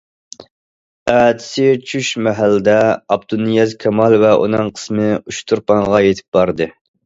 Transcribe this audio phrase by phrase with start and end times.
[1.11, 6.75] ئەتىسى چۈش مەھەلدە ئابدۇنىياز كامال ۋە ئۇنىڭ قىسمى ئۇچتۇرپانغا يېتىپ باردى.